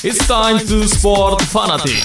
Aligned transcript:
It's 0.00 0.24
time 0.24 0.56
to 0.64 0.88
Sport 0.88 1.44
Fanatic. 1.52 2.00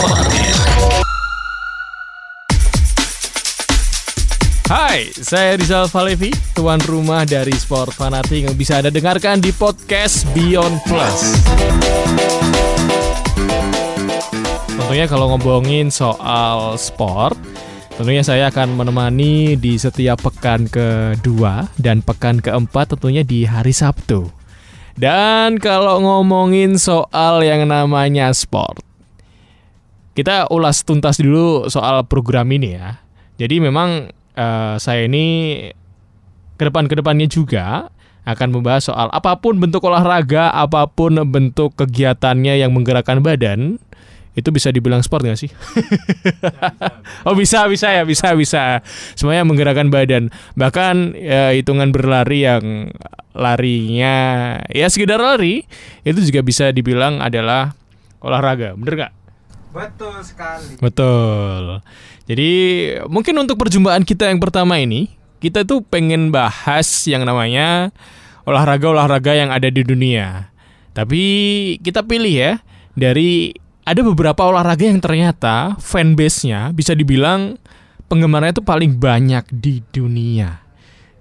Fanatic. 0.00 0.48
Hai, 4.64 5.12
saya 5.12 5.60
Rizal 5.60 5.92
Falevi, 5.92 6.32
tuan 6.56 6.80
rumah 6.88 7.28
dari 7.28 7.52
Sport 7.52 7.92
Fanatic 7.92 8.48
yang 8.48 8.56
bisa 8.56 8.80
Anda 8.80 8.88
dengarkan 8.88 9.44
di 9.44 9.52
podcast 9.52 10.24
Beyond 10.32 10.88
Plus. 10.88 11.36
Tentunya 14.72 15.04
kalau 15.04 15.36
ngomongin 15.36 15.92
soal 15.92 16.80
sport, 16.80 17.36
tentunya 17.98 18.22
saya 18.22 18.46
akan 18.54 18.78
menemani 18.78 19.58
di 19.58 19.74
setiap 19.74 20.22
pekan 20.22 20.70
kedua 20.70 21.66
dan 21.82 21.98
pekan 21.98 22.38
keempat 22.38 22.94
tentunya 22.94 23.26
di 23.26 23.42
hari 23.42 23.74
Sabtu. 23.74 24.30
Dan 24.94 25.58
kalau 25.58 25.98
ngomongin 25.98 26.78
soal 26.78 27.42
yang 27.42 27.66
namanya 27.66 28.30
sport, 28.30 28.86
kita 30.14 30.46
ulas 30.54 30.86
tuntas 30.86 31.18
dulu 31.18 31.66
soal 31.66 32.06
program 32.06 32.46
ini 32.54 32.78
ya. 32.78 33.02
Jadi 33.34 33.58
memang 33.58 34.14
eh, 34.38 34.74
saya 34.78 35.10
ini 35.10 35.66
ke 36.54 36.62
depan 36.70 36.86
ke 36.86 36.94
depannya 37.02 37.26
juga 37.26 37.90
akan 38.22 38.48
membahas 38.54 38.94
soal 38.94 39.10
apa 39.10 39.42
pun 39.42 39.58
bentuk 39.58 39.82
olahraga, 39.82 40.54
apa 40.54 40.86
pun 40.86 41.18
bentuk 41.26 41.74
kegiatannya 41.74 42.62
yang 42.62 42.70
menggerakkan 42.70 43.26
badan, 43.26 43.82
itu 44.38 44.54
bisa 44.54 44.70
dibilang 44.70 45.02
sport 45.02 45.26
nggak 45.26 45.40
sih? 45.42 45.50
oh 47.26 47.34
bisa, 47.34 47.66
bisa 47.66 47.90
ya, 47.90 48.06
bisa, 48.06 48.38
bisa. 48.38 48.86
Semuanya 49.18 49.42
menggerakkan 49.42 49.90
badan. 49.90 50.30
Bahkan 50.54 51.18
ya, 51.18 51.50
hitungan 51.58 51.90
berlari 51.90 52.46
yang 52.46 52.94
larinya 53.34 54.16
ya 54.70 54.86
sekedar 54.86 55.18
lari, 55.18 55.66
itu 56.06 56.22
juga 56.22 56.46
bisa 56.46 56.70
dibilang 56.70 57.18
adalah 57.18 57.74
olahraga, 58.22 58.78
bener 58.78 58.94
nggak? 58.94 59.12
Betul 59.74 60.16
sekali. 60.22 60.78
Betul. 60.78 61.82
Jadi 62.30 62.50
mungkin 63.10 63.34
untuk 63.42 63.58
perjumpaan 63.58 64.06
kita 64.06 64.30
yang 64.30 64.38
pertama 64.38 64.78
ini, 64.78 65.10
kita 65.42 65.66
tuh 65.66 65.82
pengen 65.82 66.30
bahas 66.30 66.86
yang 67.10 67.26
namanya 67.26 67.90
olahraga-olahraga 68.46 69.34
yang 69.34 69.50
ada 69.50 69.68
di 69.68 69.82
dunia. 69.82 70.50
Tapi 70.96 71.22
kita 71.78 72.02
pilih 72.02 72.32
ya 72.32 72.52
dari 72.98 73.54
ada 73.88 74.04
beberapa 74.04 74.44
olahraga 74.44 74.84
yang 74.84 75.00
ternyata 75.00 75.76
fanbase-nya 75.80 76.70
bisa 76.76 76.92
dibilang 76.92 77.56
penggemarnya 78.08 78.60
itu 78.60 78.64
paling 78.64 78.96
banyak 79.00 79.44
di 79.48 79.80
dunia. 79.88 80.60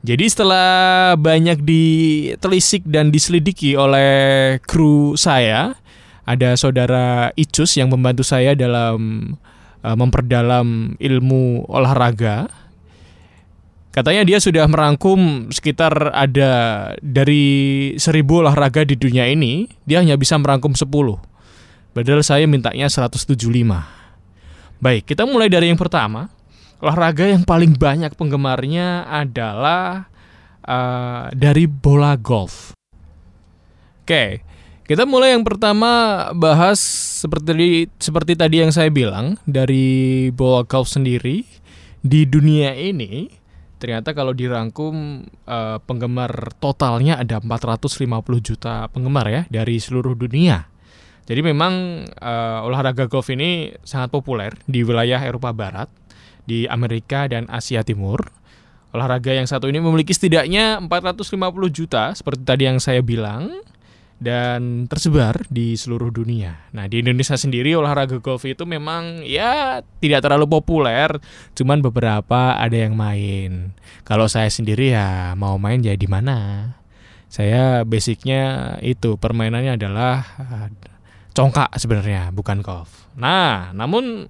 Jadi 0.08 0.26
setelah 0.30 1.16
banyak 1.20 1.64
ditelisik 1.68 2.88
dan 2.88 3.12
diselidiki 3.12 3.76
oleh 3.76 4.56
kru 4.64 5.20
saya, 5.20 5.76
ada 6.24 6.56
saudara 6.56 7.36
Icus 7.36 7.76
yang 7.76 7.92
membantu 7.92 8.24
saya 8.24 8.56
dalam 8.56 9.34
uh, 9.84 9.96
memperdalam 9.98 10.96
ilmu 10.96 11.68
olahraga. 11.68 12.48
Katanya 13.92 14.24
dia 14.24 14.38
sudah 14.38 14.70
merangkum 14.70 15.50
sekitar 15.50 16.14
ada 16.14 16.52
dari 17.02 17.98
seribu 17.98 18.46
olahraga 18.46 18.86
di 18.86 18.94
dunia 18.94 19.26
ini, 19.26 19.66
dia 19.90 20.00
hanya 20.00 20.14
bisa 20.16 20.38
merangkum 20.38 20.78
10. 20.78 20.88
Padahal 21.98 22.22
saya 22.22 22.46
mintanya 22.46 22.86
175. 22.86 23.26
Baik, 24.78 25.10
kita 25.10 25.26
mulai 25.26 25.50
dari 25.50 25.74
yang 25.74 25.82
pertama. 25.82 26.30
Olahraga 26.78 27.26
yang 27.26 27.42
paling 27.42 27.74
banyak 27.74 28.14
penggemarnya 28.14 29.10
adalah 29.10 30.06
uh, 30.62 31.34
dari 31.34 31.66
bola 31.66 32.14
golf. 32.14 32.78
Oke, 34.06 34.46
kita 34.86 35.10
mulai 35.10 35.34
yang 35.34 35.42
pertama 35.42 36.22
bahas 36.38 36.78
seperti 37.18 37.90
seperti 37.98 38.38
tadi 38.38 38.62
yang 38.62 38.70
saya 38.70 38.94
bilang 38.94 39.42
dari 39.50 40.30
bola 40.30 40.62
golf 40.70 40.94
sendiri 40.94 41.42
di 42.06 42.30
dunia 42.30 42.78
ini 42.78 43.26
ternyata 43.82 44.14
kalau 44.14 44.38
dirangkum 44.38 45.26
uh, 45.50 45.82
penggemar 45.82 46.54
totalnya 46.62 47.18
ada 47.18 47.42
450 47.42 48.06
juta 48.38 48.86
penggemar 48.94 49.26
ya 49.34 49.42
dari 49.50 49.82
seluruh 49.82 50.14
dunia. 50.14 50.77
Jadi 51.28 51.44
memang 51.44 52.08
uh, 52.24 52.64
olahraga 52.64 53.12
golf 53.12 53.28
ini 53.28 53.76
sangat 53.84 54.16
populer 54.16 54.56
di 54.64 54.80
wilayah 54.88 55.20
Eropa 55.20 55.52
Barat, 55.52 55.92
di 56.48 56.64
Amerika 56.72 57.28
dan 57.28 57.52
Asia 57.52 57.84
Timur. 57.84 58.32
Olahraga 58.96 59.36
yang 59.36 59.44
satu 59.44 59.68
ini 59.68 59.84
memiliki 59.84 60.16
setidaknya 60.16 60.80
450 60.88 61.28
juta 61.68 62.16
seperti 62.16 62.42
tadi 62.48 62.64
yang 62.64 62.80
saya 62.80 63.04
bilang 63.04 63.52
dan 64.18 64.90
tersebar 64.90 65.46
di 65.52 65.78
seluruh 65.78 66.10
dunia. 66.10 66.72
Nah, 66.74 66.90
di 66.90 67.06
Indonesia 67.06 67.38
sendiri 67.38 67.78
olahraga 67.78 68.18
golf 68.18 68.48
itu 68.50 68.66
memang 68.66 69.22
ya 69.22 69.84
tidak 70.02 70.26
terlalu 70.26 70.50
populer, 70.50 71.12
cuman 71.54 71.84
beberapa 71.84 72.58
ada 72.58 72.74
yang 72.74 72.98
main. 72.98 73.78
Kalau 74.08 74.26
saya 74.26 74.50
sendiri 74.50 74.96
ya 74.96 75.38
mau 75.38 75.62
main 75.62 75.84
ya 75.86 75.94
mana? 76.10 76.74
Saya 77.28 77.84
basicnya 77.84 78.76
itu 78.80 79.20
permainannya 79.20 79.76
adalah 79.76 80.24
congkak 81.38 81.70
sebenarnya, 81.78 82.34
bukan 82.34 82.66
golf. 82.66 83.06
Nah, 83.14 83.70
namun 83.78 84.26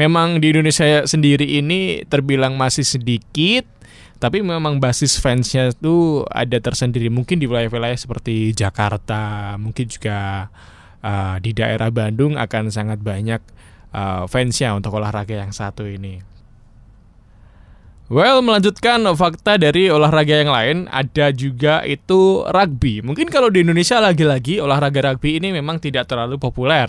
memang 0.00 0.40
di 0.40 0.56
Indonesia 0.56 1.04
sendiri 1.04 1.60
ini 1.60 2.08
terbilang 2.08 2.56
masih 2.56 2.88
sedikit 2.88 3.68
tapi 4.16 4.40
memang 4.40 4.80
basis 4.80 5.20
fansnya 5.20 5.76
itu 5.76 6.24
ada 6.32 6.56
tersendiri 6.56 7.12
mungkin 7.12 7.36
di 7.36 7.44
wilayah-wilayah 7.44 8.00
seperti 8.00 8.56
Jakarta 8.56 9.52
mungkin 9.60 9.84
juga 9.92 10.48
uh, 11.04 11.36
di 11.36 11.52
daerah 11.52 11.92
Bandung 11.92 12.40
akan 12.40 12.72
sangat 12.72 12.96
banyak 13.04 13.44
uh, 13.92 14.24
fansnya 14.24 14.72
untuk 14.72 14.96
olahraga 14.96 15.36
yang 15.44 15.52
satu 15.52 15.84
ini. 15.84 16.35
Well, 18.06 18.38
melanjutkan 18.38 19.02
fakta 19.18 19.58
dari 19.58 19.90
olahraga 19.90 20.38
yang 20.38 20.54
lain, 20.54 20.76
ada 20.94 21.34
juga 21.34 21.82
itu 21.82 22.46
rugby. 22.46 23.02
Mungkin 23.02 23.26
kalau 23.26 23.50
di 23.50 23.66
Indonesia 23.66 23.98
lagi-lagi 23.98 24.62
olahraga 24.62 25.10
rugby 25.10 25.42
ini 25.42 25.50
memang 25.50 25.82
tidak 25.82 26.06
terlalu 26.06 26.38
populer. 26.38 26.86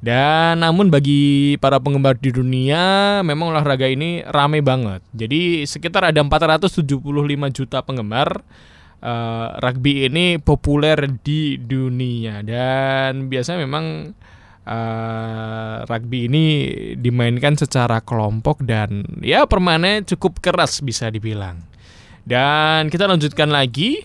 Dan 0.00 0.64
namun 0.64 0.88
bagi 0.88 1.60
para 1.60 1.76
penggemar 1.76 2.16
di 2.16 2.32
dunia 2.32 3.20
memang 3.20 3.52
olahraga 3.52 3.84
ini 3.84 4.24
ramai 4.24 4.64
banget. 4.64 5.04
Jadi 5.12 5.68
sekitar 5.68 6.08
ada 6.08 6.24
475 6.24 6.88
juta 7.52 7.84
penggemar 7.84 8.40
uh, 9.04 9.60
rugby 9.60 10.08
ini 10.08 10.40
populer 10.40 11.04
di 11.20 11.60
dunia 11.60 12.40
dan 12.40 13.28
biasanya 13.28 13.60
memang 13.64 14.16
uh, 14.66 15.86
rugby 15.86 16.26
ini 16.26 16.44
dimainkan 16.98 17.54
secara 17.54 18.02
kelompok 18.02 18.66
dan 18.66 19.06
ya 19.22 19.46
permainannya 19.46 20.04
cukup 20.04 20.42
keras 20.42 20.82
bisa 20.82 21.08
dibilang. 21.08 21.62
Dan 22.26 22.90
kita 22.90 23.06
lanjutkan 23.06 23.54
lagi 23.54 24.02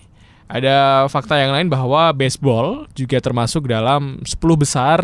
ada 0.52 1.08
fakta 1.08 1.40
yang 1.40 1.56
lain 1.56 1.68
bahwa 1.72 2.12
baseball 2.12 2.86
juga 2.92 3.18
termasuk 3.18 3.66
dalam 3.66 4.22
10 4.22 4.36
besar 4.54 5.00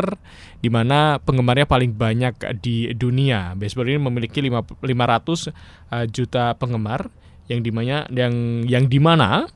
di 0.60 0.68
mana 0.68 1.16
penggemarnya 1.24 1.64
paling 1.64 1.96
banyak 1.96 2.36
di 2.60 2.92
dunia. 2.94 3.56
Baseball 3.58 3.88
ini 3.90 3.98
memiliki 3.98 4.44
500 4.44 4.84
uh, 4.84 6.04
juta 6.06 6.54
penggemar 6.54 7.10
yang 7.48 7.64
di 7.64 7.72
mana 7.72 8.04
yang 8.12 8.62
yang 8.68 8.84
di 8.86 9.00
mana 9.00 9.48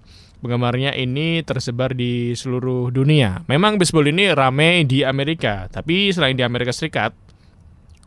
penggemarnya 0.42 0.92
ini 0.98 1.40
tersebar 1.46 1.94
di 1.94 2.34
seluruh 2.34 2.90
dunia. 2.90 3.46
Memang 3.46 3.78
baseball 3.78 4.10
ini 4.10 4.34
ramai 4.34 4.82
di 4.82 5.06
Amerika, 5.06 5.70
tapi 5.70 6.10
selain 6.10 6.34
di 6.34 6.42
Amerika 6.42 6.74
Serikat, 6.74 7.14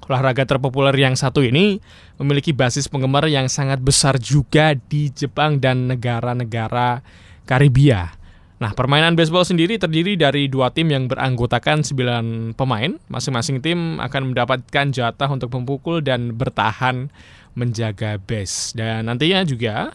olahraga 0.06 0.44
terpopuler 0.44 0.94
yang 0.94 1.16
satu 1.16 1.42
ini 1.42 1.80
memiliki 2.20 2.52
basis 2.52 2.92
penggemar 2.92 3.26
yang 3.32 3.48
sangat 3.48 3.80
besar 3.80 4.20
juga 4.20 4.76
di 4.76 5.10
Jepang 5.10 5.64
dan 5.64 5.88
negara-negara 5.88 7.02
Karibia. 7.48 8.14
Nah, 8.56 8.72
permainan 8.72 9.20
baseball 9.20 9.44
sendiri 9.44 9.76
terdiri 9.76 10.16
dari 10.16 10.48
dua 10.48 10.72
tim 10.72 10.88
yang 10.88 11.12
beranggotakan 11.12 11.84
9 11.84 12.56
pemain. 12.56 12.96
Masing-masing 13.12 13.60
tim 13.60 14.00
akan 14.00 14.32
mendapatkan 14.32 14.96
jatah 14.96 15.28
untuk 15.28 15.52
memukul 15.52 16.00
dan 16.00 16.32
bertahan 16.40 17.12
menjaga 17.52 18.16
base. 18.16 18.72
Dan 18.72 19.12
nantinya 19.12 19.44
juga 19.44 19.92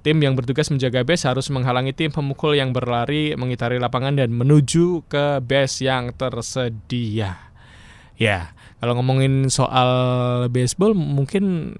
tim 0.00 0.18
yang 0.20 0.32
bertugas 0.36 0.72
menjaga 0.72 1.04
base 1.04 1.28
harus 1.28 1.48
menghalangi 1.52 1.92
tim 1.92 2.10
pemukul 2.10 2.56
yang 2.56 2.72
berlari 2.72 3.36
mengitari 3.36 3.76
lapangan 3.76 4.16
dan 4.16 4.32
menuju 4.32 5.04
ke 5.06 5.44
base 5.44 5.84
yang 5.84 6.12
tersedia. 6.16 7.52
Ya, 8.20 8.52
kalau 8.80 9.00
ngomongin 9.00 9.48
soal 9.48 9.90
baseball 10.52 10.92
mungkin 10.92 11.76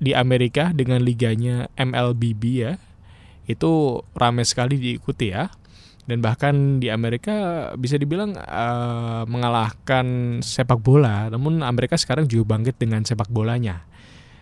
di 0.00 0.14
Amerika 0.16 0.74
dengan 0.74 1.02
liganya 1.02 1.70
MLBB 1.78 2.42
ya, 2.58 2.72
itu 3.50 4.02
ramai 4.14 4.46
sekali 4.46 4.78
diikuti 4.78 5.34
ya 5.34 5.50
dan 6.10 6.18
bahkan 6.18 6.82
di 6.82 6.90
Amerika 6.90 7.70
bisa 7.78 7.94
dibilang 7.94 8.34
uh, 8.34 9.22
mengalahkan 9.30 10.38
sepak 10.42 10.82
bola 10.82 11.30
namun 11.30 11.62
Amerika 11.62 11.94
sekarang 11.94 12.26
juga 12.26 12.58
bangkit 12.58 12.82
dengan 12.82 13.06
sepak 13.06 13.30
bolanya 13.30 13.86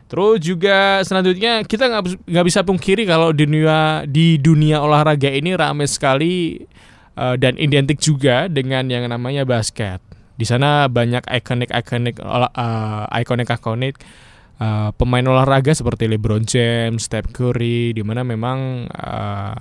Terus 0.09 0.41
juga 0.41 1.05
selanjutnya 1.05 1.61
kita 1.69 1.85
nggak 1.85 2.25
nggak 2.25 2.47
bisa 2.49 2.65
pungkiri 2.65 3.05
kalau 3.05 3.29
di 3.37 3.45
dunia 3.45 4.09
di 4.09 4.41
dunia 4.41 4.81
olahraga 4.81 5.29
ini 5.29 5.53
ramai 5.53 5.85
sekali 5.85 6.65
uh, 7.13 7.37
dan 7.37 7.61
identik 7.61 8.01
juga 8.01 8.49
dengan 8.49 8.89
yang 8.89 9.05
namanya 9.05 9.45
basket. 9.45 10.01
Di 10.39 10.49
sana 10.49 10.89
banyak 10.89 11.29
ikonik-ikonik 11.29 12.25
uh, 12.25 13.05
ikonik-ikonik 13.11 14.01
uh, 14.63 14.91
pemain 14.97 15.27
olahraga 15.29 15.77
seperti 15.77 16.09
LeBron 16.09 16.49
James, 16.49 17.05
Steph 17.05 17.29
Curry, 17.29 17.93
di 17.93 18.01
mana 18.01 18.25
memang 18.25 18.89
uh, 18.89 19.55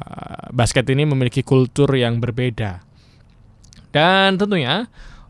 basket 0.55 0.87
ini 0.87 1.03
memiliki 1.03 1.43
kultur 1.43 1.91
yang 1.91 2.23
berbeda. 2.23 2.87
Dan 3.91 4.37
tentunya 4.37 4.85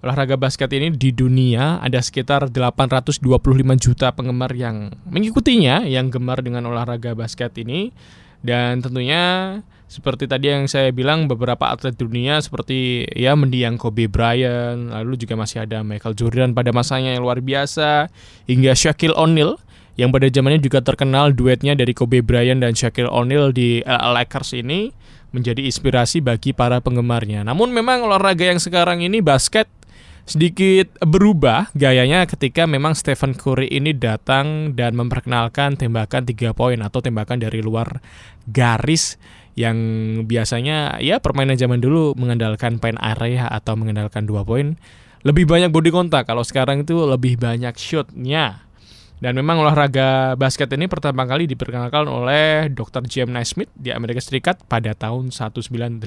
olahraga 0.07 0.39
basket 0.39 0.71
ini 0.71 0.95
di 0.95 1.11
dunia 1.11 1.83
ada 1.83 1.99
sekitar 1.99 2.47
825 2.47 3.27
juta 3.75 4.15
penggemar 4.15 4.55
yang 4.55 4.95
mengikutinya, 5.11 5.83
yang 5.83 6.07
gemar 6.07 6.39
dengan 6.39 6.63
olahraga 6.71 7.11
basket 7.11 7.51
ini. 7.59 7.91
Dan 8.39 8.79
tentunya 8.79 9.59
seperti 9.91 10.31
tadi 10.31 10.47
yang 10.47 10.71
saya 10.71 10.95
bilang 10.95 11.27
beberapa 11.27 11.67
atlet 11.67 11.91
dunia 11.99 12.39
seperti 12.39 13.03
ya 13.11 13.35
mendiang 13.35 13.75
Kobe 13.75 14.07
Bryant, 14.07 14.95
lalu 14.95 15.19
juga 15.19 15.35
masih 15.35 15.67
ada 15.67 15.83
Michael 15.83 16.15
Jordan 16.15 16.55
pada 16.55 16.71
masanya 16.71 17.11
yang 17.11 17.27
luar 17.27 17.43
biasa, 17.43 18.07
hingga 18.47 18.71
Shaquille 18.71 19.15
O'Neal 19.19 19.59
yang 19.99 20.15
pada 20.15 20.31
zamannya 20.31 20.63
juga 20.63 20.79
terkenal 20.79 21.35
duetnya 21.35 21.75
dari 21.75 21.91
Kobe 21.91 22.23
Bryant 22.23 22.63
dan 22.63 22.71
Shaquille 22.77 23.11
O'Neal 23.11 23.51
di 23.51 23.83
LA 23.83 24.23
Lakers 24.23 24.55
ini 24.55 24.93
menjadi 25.35 25.59
inspirasi 25.65 26.23
bagi 26.23 26.55
para 26.55 26.79
penggemarnya. 26.79 27.43
Namun 27.43 27.73
memang 27.75 28.05
olahraga 28.05 28.47
yang 28.47 28.61
sekarang 28.63 29.03
ini 29.03 29.19
basket 29.19 29.67
sedikit 30.27 30.91
berubah 30.99 31.71
gayanya 31.71 32.27
ketika 32.27 32.67
memang 32.67 32.99
Stephen 32.99 33.31
Curry 33.31 33.71
ini 33.71 33.95
datang 33.95 34.75
dan 34.75 34.99
memperkenalkan 34.99 35.79
tembakan 35.79 36.27
3 36.27 36.51
poin 36.51 36.75
atau 36.83 36.99
tembakan 36.99 37.39
dari 37.39 37.63
luar 37.63 38.03
garis 38.43 39.15
yang 39.55 39.79
biasanya 40.27 40.99
ya 40.99 41.23
permainan 41.23 41.55
zaman 41.55 41.79
dulu 41.79 42.11
mengandalkan 42.19 42.77
paint 42.77 42.99
area 42.99 43.47
atau 43.47 43.79
mengandalkan 43.79 44.27
dua 44.27 44.43
poin 44.43 44.75
lebih 45.23 45.47
banyak 45.47 45.71
body 45.71 45.89
kontak 45.95 46.27
kalau 46.27 46.43
sekarang 46.43 46.83
itu 46.83 46.93
lebih 47.07 47.39
banyak 47.39 47.73
shotnya 47.79 48.67
dan 49.17 49.33
memang 49.33 49.57
olahraga 49.63 50.37
basket 50.37 50.69
ini 50.77 50.85
pertama 50.85 51.25
kali 51.25 51.49
diperkenalkan 51.49 52.05
oleh 52.05 52.69
Dr. 52.69 53.01
James 53.09 53.33
Naismith 53.33 53.73
di 53.73 53.89
Amerika 53.89 54.21
Serikat 54.21 54.61
pada 54.69 54.93
tahun 54.93 55.33
1981. 55.33 55.97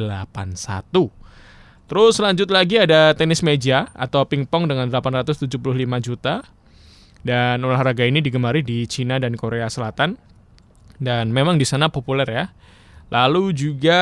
Terus 1.90 2.22
lanjut 2.22 2.46
lagi 2.54 2.78
ada 2.78 3.10
tenis 3.19 3.42
meja 3.42 3.90
atau 3.98 4.22
pingpong 4.22 4.70
dengan 4.70 4.87
875 4.87 5.50
juta. 5.98 6.46
Dan 7.26 7.66
olahraga 7.66 8.06
ini 8.06 8.22
digemari 8.22 8.62
di 8.62 8.87
Cina 8.87 9.19
dan 9.19 9.34
Korea 9.34 9.66
Selatan. 9.66 10.14
Dan 11.02 11.34
memang 11.34 11.58
di 11.58 11.66
sana 11.66 11.90
populer 11.90 12.31
ya. 12.31 12.46
Lalu 13.10 13.50
juga 13.58 14.00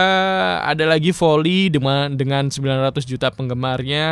ada 0.61 0.85
lagi 0.85 1.17
volley 1.17 1.73
dengan 1.73 2.13
dengan 2.13 2.53
900 2.53 3.09
juta 3.09 3.33
penggemarnya. 3.33 4.09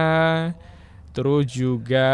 Terus 1.13 1.45
juga 1.53 2.09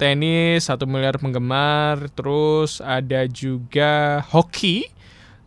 tenis 0.00 0.64
satu 0.64 0.88
miliar 0.88 1.20
penggemar. 1.20 2.08
Terus 2.16 2.80
ada 2.80 3.28
juga 3.28 4.24
hoki 4.32 4.88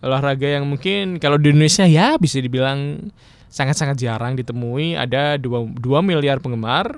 olahraga 0.05 0.61
yang 0.61 0.69
mungkin 0.69 1.17
kalau 1.17 1.41
di 1.41 1.49
Indonesia 1.49 1.89
ya 1.89 2.21
bisa 2.21 2.37
dibilang 2.37 3.09
sangat-sangat 3.53 4.01
jarang 4.01 4.33
ditemui. 4.33 4.97
Ada 4.97 5.37
2, 5.37 5.77
2 5.77 6.01
miliar 6.01 6.41
penggemar. 6.41 6.97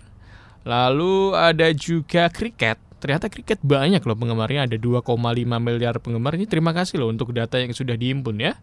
Lalu 0.63 1.35
ada 1.35 1.67
juga 1.75 2.31
kriket. 2.31 2.79
Ternyata 3.03 3.27
kriket 3.27 3.59
banyak 3.59 3.99
loh 3.99 4.15
penggemarnya. 4.15 4.71
Ada 4.71 4.79
2,5 4.79 5.03
miliar 5.59 5.99
penggemar. 5.99 6.39
Ini 6.39 6.47
terima 6.47 6.71
kasih 6.71 7.03
loh 7.03 7.11
untuk 7.11 7.35
data 7.35 7.59
yang 7.59 7.75
sudah 7.75 7.99
diimpun 7.99 8.39
ya. 8.39 8.55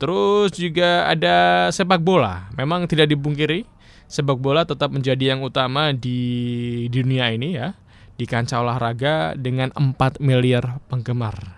Terus 0.00 0.56
juga 0.56 1.04
ada 1.04 1.68
sepak 1.68 2.00
bola. 2.00 2.48
Memang 2.56 2.88
tidak 2.88 3.10
dipungkiri, 3.12 3.66
sepak 4.08 4.38
bola 4.38 4.62
tetap 4.64 4.94
menjadi 4.94 5.36
yang 5.36 5.44
utama 5.44 5.92
di 5.92 6.88
dunia 6.88 7.28
ini 7.34 7.58
ya. 7.58 7.76
Di 8.18 8.26
kancah 8.26 8.66
olahraga 8.66 9.38
dengan 9.38 9.70
4 9.74 10.18
miliar 10.18 10.82
penggemar. 10.90 11.57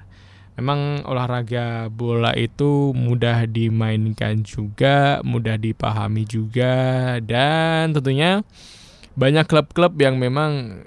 Memang 0.61 1.09
olahraga 1.09 1.89
bola 1.89 2.37
itu 2.37 2.93
mudah 2.93 3.49
dimainkan 3.49 4.45
juga, 4.45 5.25
mudah 5.25 5.57
dipahami 5.57 6.29
juga, 6.29 7.17
dan 7.25 7.97
tentunya 7.97 8.45
banyak 9.17 9.49
klub-klub 9.49 9.97
yang 9.97 10.21
memang 10.21 10.85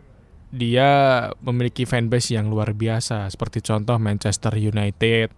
dia 0.53 1.25
memiliki 1.41 1.89
fanbase 1.89 2.37
yang 2.37 2.53
luar 2.53 2.77
biasa. 2.77 3.25
Seperti 3.33 3.65
contoh 3.65 3.97
Manchester 3.97 4.53
United, 4.53 5.33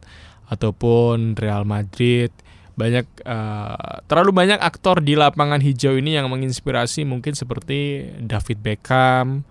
ataupun 0.50 1.34
Real 1.34 1.66
Madrid 1.66 2.30
banyak 2.76 3.08
uh, 3.24 4.04
terlalu 4.04 4.36
banyak 4.36 4.60
aktor 4.60 5.00
di 5.00 5.16
lapangan 5.16 5.64
hijau 5.64 5.96
ini 5.96 6.20
yang 6.20 6.28
menginspirasi 6.28 7.08
mungkin 7.08 7.32
seperti 7.32 8.12
David 8.20 8.60
Beckham 8.60 9.48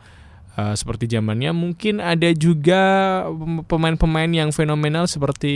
uh, 0.58 0.74
seperti 0.74 1.10
zamannya. 1.10 1.50
Mungkin 1.54 1.98
ada 1.98 2.30
juga 2.34 2.82
pemain-pemain 3.66 4.30
yang 4.30 4.50
fenomenal 4.54 5.10
seperti 5.10 5.54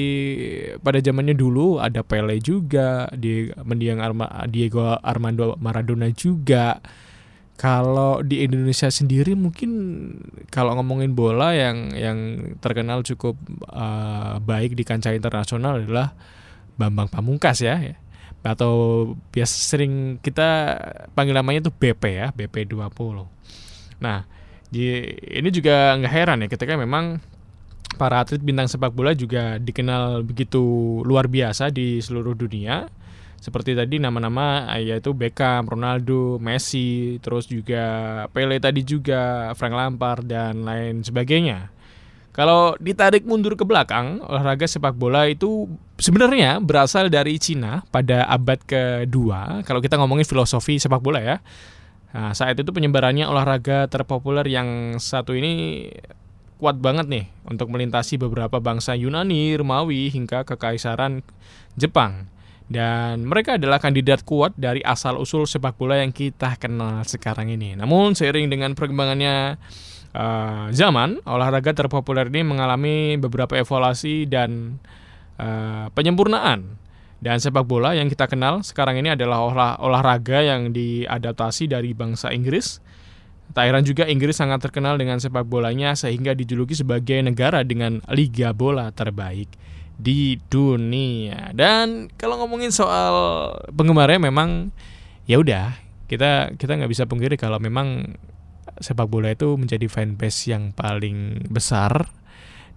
pada 0.83 0.99
zamannya 0.99 1.35
dulu. 1.35 1.79
Ada 1.79 2.03
Pele 2.03 2.39
juga 2.43 3.07
di 3.15 3.51
mendiang 3.63 4.03
Arma, 4.03 4.27
Diego 4.51 4.99
Armando 4.99 5.55
Maradona 5.59 6.11
juga. 6.13 6.83
Kalau 7.59 8.23
di 8.23 8.47
Indonesia 8.47 8.87
sendiri 8.87 9.35
mungkin 9.35 9.71
kalau 10.47 10.79
ngomongin 10.79 11.19
bola 11.19 11.51
yang 11.59 11.91
yang 11.91 12.19
terkenal 12.63 13.03
cukup 13.03 13.35
uh, 13.75 14.39
baik 14.39 14.79
di 14.79 14.87
kancah 14.87 15.11
internasional 15.11 15.83
adalah 15.83 16.15
Bambang 16.79 17.11
Pamungkas 17.11 17.59
ya. 17.59 17.99
Atau 18.47 19.19
biasa 19.35 19.75
sering 19.75 20.23
kita 20.23 20.79
panggil 21.19 21.35
namanya 21.35 21.67
itu 21.67 21.75
BP 21.75 22.03
ya 22.15 22.31
BP 22.31 22.71
20. 22.71 22.87
Nah, 23.99 24.38
ini 24.73 25.49
juga 25.49 25.97
nggak 25.97 26.13
heran 26.13 26.45
ya 26.45 26.49
ketika 26.53 26.77
memang 26.77 27.21
para 27.97 28.21
atlet 28.21 28.43
bintang 28.45 28.69
sepak 28.69 28.93
bola 28.93 29.17
juga 29.17 29.57
dikenal 29.57 30.23
begitu 30.23 30.61
luar 31.09 31.27
biasa 31.27 31.73
di 31.73 31.99
seluruh 32.05 32.37
dunia 32.37 32.87
seperti 33.39 33.79
tadi 33.79 34.03
nama-nama 34.03 34.67
yaitu 34.83 35.15
Beckham, 35.15 35.71
Ronaldo, 35.71 36.43
Messi, 36.43 37.23
terus 37.23 37.47
juga 37.47 38.27
Pele 38.35 38.59
tadi 38.59 38.83
juga, 38.83 39.55
Frank 39.55 39.75
Lampard 39.79 40.27
dan 40.27 40.67
lain 40.67 41.07
sebagainya. 41.07 41.71
Kalau 42.35 42.79
ditarik 42.79 43.27
mundur 43.27 43.59
ke 43.59 43.67
belakang, 43.67 44.23
olahraga 44.23 44.67
sepak 44.67 44.95
bola 44.95 45.27
itu 45.27 45.67
sebenarnya 45.99 46.63
berasal 46.63 47.11
dari 47.11 47.35
Cina 47.39 47.83
pada 47.91 48.27
abad 48.31 48.63
kedua. 48.63 49.63
Kalau 49.67 49.83
kita 49.83 49.99
ngomongin 49.99 50.27
filosofi 50.27 50.79
sepak 50.79 51.03
bola 51.03 51.19
ya. 51.19 51.37
Nah, 52.09 52.33
saat 52.33 52.57
itu 52.57 52.73
penyebarannya 52.73 53.29
olahraga 53.29 53.85
terpopuler 53.91 54.49
yang 54.49 54.97
satu 54.97 55.37
ini 55.37 55.85
kuat 56.59 56.81
banget 56.83 57.07
nih 57.07 57.25
untuk 57.47 57.71
melintasi 57.71 58.19
beberapa 58.19 58.59
bangsa 58.59 58.99
Yunani, 58.99 59.55
Romawi 59.55 60.11
hingga 60.11 60.43
kekaisaran 60.43 61.23
Jepang. 61.79 62.27
Dan 62.69 63.25
mereka 63.25 63.57
adalah 63.57 63.81
kandidat 63.81 64.29
kuat 64.29 64.53
dari 64.53 64.85
asal-usul 64.85 65.49
sepak 65.49 65.81
bola 65.81 66.05
yang 66.05 66.13
kita 66.13 66.61
kenal 66.61 67.01
sekarang 67.09 67.49
ini. 67.49 67.73
Namun 67.73 68.13
seiring 68.13 68.53
dengan 68.53 68.77
perkembangannya 68.77 69.57
uh, 70.13 70.69
zaman, 70.69 71.25
olahraga 71.25 71.73
terpopuler 71.73 72.29
ini 72.29 72.45
mengalami 72.45 73.17
beberapa 73.17 73.57
evaluasi 73.57 74.29
dan 74.29 74.77
uh, 75.41 75.89
penyempurnaan. 75.97 76.77
Dan 77.19 77.43
sepak 77.43 77.67
bola 77.67 77.99
yang 77.99 78.07
kita 78.07 78.31
kenal 78.31 78.63
sekarang 78.63 79.03
ini 79.03 79.11
adalah 79.11 79.43
olah, 79.43 79.75
olahraga 79.83 80.39
yang 80.39 80.71
diadaptasi 80.71 81.67
dari 81.67 81.91
bangsa 81.91 82.31
Inggris. 82.31 82.79
Tak 83.51 83.65
heran 83.65 83.83
juga 83.83 84.07
Inggris 84.07 84.39
sangat 84.39 84.63
terkenal 84.63 85.01
dengan 85.01 85.19
sepak 85.19 85.43
bolanya 85.43 85.97
sehingga 85.99 86.37
dijuluki 86.37 86.77
sebagai 86.79 87.19
negara 87.25 87.65
dengan 87.67 87.99
liga 88.13 88.55
bola 88.55 88.93
terbaik 88.95 89.51
di 89.99 90.39
dunia. 90.47 91.51
Dan 91.57 92.07
kalau 92.15 92.39
ngomongin 92.45 92.71
soal 92.71 93.51
penggemarnya 93.75 94.23
memang 94.23 94.71
ya 95.27 95.43
udah 95.43 95.75
kita 96.07 96.55
kita 96.55 96.73
nggak 96.79 96.93
bisa 96.93 97.05
pungkiri 97.05 97.35
kalau 97.35 97.59
memang 97.59 98.15
sepak 98.79 99.11
bola 99.11 99.35
itu 99.35 99.59
menjadi 99.59 99.91
fanbase 99.91 100.55
yang 100.55 100.71
paling 100.71 101.51
besar 101.51 102.15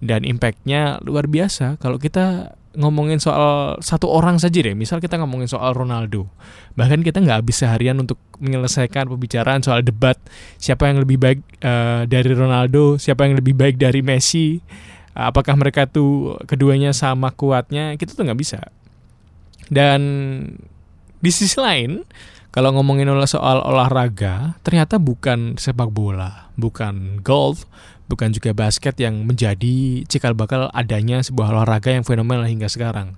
dan 0.01 0.25
impactnya 0.25 0.98
luar 1.05 1.29
biasa. 1.29 1.77
Kalau 1.77 2.01
kita 2.01 2.57
ngomongin 2.77 3.19
soal 3.19 3.75
satu 3.83 4.07
orang 4.07 4.39
saja 4.39 4.63
deh, 4.63 4.71
misal 4.71 5.03
kita 5.03 5.19
ngomongin 5.19 5.51
soal 5.51 5.75
Ronaldo, 5.75 6.31
bahkan 6.79 7.03
kita 7.03 7.19
nggak 7.19 7.43
bisa 7.43 7.67
harian 7.67 7.99
untuk 7.99 8.15
menyelesaikan 8.39 9.11
pembicaraan 9.11 9.59
soal 9.59 9.83
debat 9.83 10.15
siapa 10.55 10.87
yang 10.87 11.03
lebih 11.03 11.19
baik 11.19 11.39
uh, 11.61 12.07
dari 12.07 12.31
Ronaldo, 12.31 12.95
siapa 12.95 13.27
yang 13.27 13.35
lebih 13.35 13.53
baik 13.57 13.75
dari 13.75 13.99
Messi 13.99 14.63
apakah 15.11 15.59
mereka 15.59 15.87
tuh 15.87 16.39
keduanya 16.47 16.95
sama 16.95 17.35
kuatnya 17.35 17.99
kita 17.99 18.15
tuh 18.15 18.23
nggak 18.27 18.39
bisa. 18.39 18.59
Dan 19.71 20.01
di 21.21 21.31
sisi 21.31 21.55
lain 21.59 22.03
kalau 22.51 22.75
ngomongin 22.75 23.07
soal 23.27 23.63
olahraga 23.63 24.59
ternyata 24.65 24.99
bukan 24.99 25.55
sepak 25.55 25.87
bola 25.87 26.51
bukan 26.59 27.23
golf 27.23 27.63
bukan 28.12 28.36
juga 28.36 28.51
basket 28.51 29.00
yang 29.00 29.24
menjadi 29.24 30.03
cikal 30.03 30.36
bakal 30.36 30.68
adanya 30.75 31.24
sebuah 31.24 31.56
olahraga 31.56 31.96
yang 31.96 32.03
fenomenal 32.03 32.44
hingga 32.44 32.68
sekarang. 32.68 33.15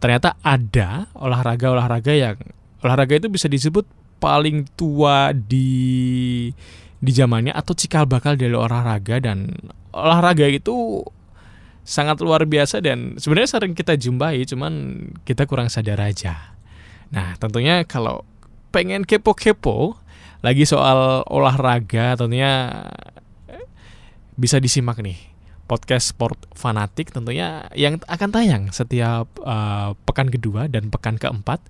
Ternyata 0.00 0.40
ada 0.40 1.12
olahraga-olahraga 1.12 2.12
yang 2.16 2.36
olahraga 2.80 3.20
itu 3.20 3.28
bisa 3.28 3.52
disebut 3.52 3.84
paling 4.16 4.64
tua 4.72 5.36
di 5.36 6.48
di 6.98 7.12
zamannya 7.14 7.54
atau 7.54 7.76
cikal 7.76 8.08
bakal 8.08 8.34
dari 8.34 8.56
olahraga 8.56 9.22
dan 9.22 9.52
olahraga 9.94 10.48
itu 10.48 11.04
sangat 11.86 12.20
luar 12.20 12.44
biasa 12.44 12.82
dan 12.82 13.16
sebenarnya 13.16 13.50
sering 13.58 13.72
kita 13.72 13.94
jumpai 13.96 14.44
cuman 14.48 14.72
kita 15.22 15.46
kurang 15.46 15.70
sadar 15.70 16.02
aja. 16.02 16.56
Nah, 17.08 17.38
tentunya 17.40 17.84
kalau 17.88 18.26
pengen 18.74 19.08
kepo-kepo 19.08 19.96
lagi 20.44 20.68
soal 20.68 21.24
olahraga 21.26 22.14
tentunya 22.14 22.84
bisa 24.38 24.62
disimak 24.62 25.02
nih 25.02 25.18
podcast 25.68 26.16
Sport 26.16 26.48
Fanatik 26.56 27.12
tentunya 27.12 27.68
yang 27.76 28.00
akan 28.08 28.28
tayang 28.32 28.64
setiap 28.72 29.28
uh, 29.44 29.92
pekan 30.08 30.32
kedua 30.32 30.70
dan 30.70 30.88
pekan 30.88 31.20
keempat 31.20 31.60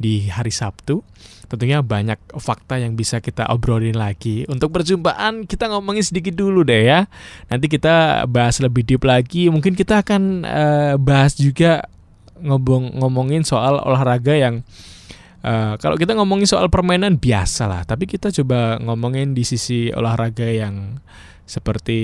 di 0.00 0.32
hari 0.32 0.50
Sabtu. 0.50 1.04
Tentunya 1.52 1.84
banyak 1.84 2.16
fakta 2.40 2.80
yang 2.80 2.96
bisa 2.96 3.20
kita 3.20 3.44
obrolin 3.52 3.92
lagi. 3.92 4.48
Untuk 4.48 4.72
perjumpaan 4.72 5.44
kita 5.44 5.68
ngomongin 5.68 6.00
sedikit 6.00 6.32
dulu 6.32 6.64
deh 6.64 6.88
ya. 6.88 7.04
Nanti 7.52 7.68
kita 7.68 8.24
bahas 8.24 8.56
lebih 8.64 8.88
deep 8.88 9.04
lagi. 9.04 9.52
Mungkin 9.52 9.76
kita 9.76 10.00
akan 10.00 10.48
uh, 10.48 10.94
bahas 10.96 11.36
juga 11.36 11.84
ngomong 12.40 12.98
ngomongin 12.98 13.44
soal 13.44 13.78
olahraga 13.84 14.32
yang 14.32 14.64
Uh, 15.42 15.74
kalau 15.82 15.98
kita 15.98 16.14
ngomongin 16.14 16.46
soal 16.46 16.70
permainan 16.70 17.18
biasa 17.18 17.66
lah, 17.66 17.82
tapi 17.82 18.06
kita 18.06 18.30
coba 18.30 18.78
ngomongin 18.78 19.34
di 19.34 19.42
sisi 19.42 19.90
olahraga 19.90 20.46
yang 20.46 21.02
seperti 21.44 22.00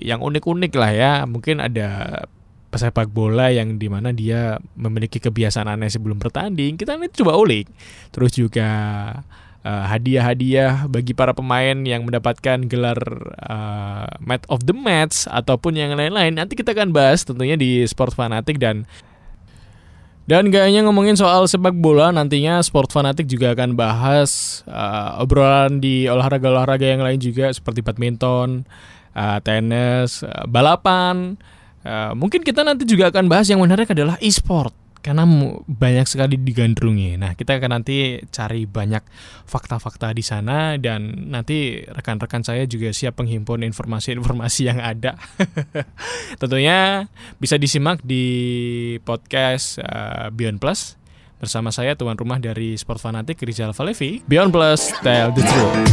yang 0.00 0.22
unik-unik 0.22 0.72
lah 0.76 0.92
ya. 0.92 1.12
Mungkin 1.26 1.60
ada 1.60 2.22
pesepak 2.70 3.10
bola 3.10 3.50
yang 3.50 3.76
di 3.82 3.90
mana 3.90 4.14
dia 4.14 4.62
memiliki 4.78 5.18
kebiasaan 5.18 5.66
aneh 5.66 5.90
sebelum 5.90 6.22
bertanding. 6.22 6.78
Kita 6.78 6.94
nanti 6.94 7.20
coba 7.20 7.34
ulik. 7.36 7.66
Terus 8.14 8.32
juga 8.38 8.68
uh, 9.66 9.84
hadiah-hadiah 9.90 10.86
bagi 10.86 11.12
para 11.12 11.34
pemain 11.34 11.76
yang 11.82 12.06
mendapatkan 12.06 12.64
gelar 12.70 13.00
uh, 13.42 14.08
match 14.22 14.46
of 14.48 14.64
the 14.64 14.76
match 14.76 15.26
ataupun 15.28 15.76
yang 15.76 15.98
lain-lain. 15.98 16.38
Nanti 16.38 16.54
kita 16.54 16.72
akan 16.72 16.94
bahas 16.94 17.26
tentunya 17.26 17.58
di 17.58 17.84
Sport 17.84 18.14
Fanatik 18.14 18.62
dan 18.62 18.86
dan 20.24 20.48
gak 20.48 20.66
hanya 20.66 20.86
ngomongin 20.86 21.14
soal 21.14 21.44
sepak 21.44 21.76
bola, 21.76 22.08
nantinya 22.10 22.60
Sport 22.64 22.92
Fanatik 22.92 23.28
juga 23.28 23.52
akan 23.52 23.76
bahas 23.76 24.62
uh, 24.64 25.20
obrolan 25.20 25.78
di 25.78 26.08
olahraga-olahraga 26.08 26.86
yang 26.96 27.02
lain 27.04 27.20
juga 27.20 27.52
seperti 27.52 27.84
badminton, 27.84 28.64
uh, 29.12 29.38
tenis, 29.44 30.24
uh, 30.24 30.48
balapan. 30.48 31.36
Uh, 31.80 32.12
mungkin 32.12 32.44
kita 32.44 32.60
nanti 32.60 32.84
juga 32.84 33.08
akan 33.08 33.28
bahas 33.28 33.48
yang 33.48 33.60
menarik 33.60 33.88
adalah 33.88 34.20
e-sport 34.20 34.79
karena 35.00 35.24
banyak 35.64 36.04
sekali 36.04 36.36
digandrungi. 36.36 37.16
Nah, 37.16 37.32
kita 37.32 37.56
akan 37.56 37.80
nanti 37.80 38.20
cari 38.28 38.68
banyak 38.68 39.00
fakta-fakta 39.48 40.12
di 40.12 40.20
sana 40.20 40.76
dan 40.76 41.32
nanti 41.32 41.80
rekan-rekan 41.88 42.44
saya 42.44 42.68
juga 42.68 42.92
siap 42.92 43.16
menghimpun 43.16 43.64
informasi-informasi 43.64 44.60
yang 44.68 44.80
ada. 44.80 45.16
Tentunya 46.40 47.08
bisa 47.40 47.56
disimak 47.56 48.04
di 48.04 48.24
podcast 49.00 49.80
uh, 49.80 50.28
Beyond 50.28 50.60
Plus 50.60 51.00
bersama 51.40 51.72
saya 51.72 51.96
tuan 51.96 52.20
rumah 52.20 52.36
dari 52.36 52.76
Sport 52.76 53.00
Fanatik 53.00 53.40
Rizal 53.40 53.72
Valevi. 53.72 54.20
Beyond 54.28 54.52
Plus, 54.52 54.92
tell 55.00 55.32
the 55.32 55.40
truth. 55.40 55.88